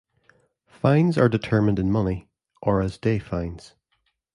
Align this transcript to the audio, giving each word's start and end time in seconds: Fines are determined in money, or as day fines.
Fines 0.65 1.15
are 1.15 1.29
determined 1.29 1.77
in 1.77 1.91
money, 1.91 2.27
or 2.63 2.81
as 2.81 2.97
day 2.97 3.19
fines. 3.19 3.75